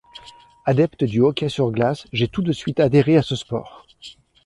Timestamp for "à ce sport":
3.17-3.85